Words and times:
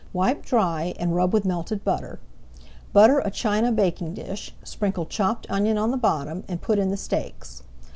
Wipe 0.13 0.43
dry 0.43 0.95
and 0.97 1.13
rub 1.15 1.31
with 1.31 1.45
melted 1.45 1.83
butter. 1.83 2.19
Butter 2.91 3.19
a 3.19 3.29
china 3.29 3.71
baking 3.71 4.15
dish, 4.15 4.51
sprinkle 4.63 5.05
chopped 5.05 5.45
onion 5.47 5.77
on 5.77 5.91
the 5.91 5.95
bottom 5.95 6.43
and 6.47 6.59
put 6.59 6.79
in 6.79 6.89
the 6.89 6.97
steaks. 6.97 7.61